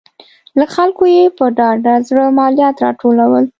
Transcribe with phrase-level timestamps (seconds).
[0.59, 3.43] له خلکو یې په ډاډه زړه مالیات راټولول.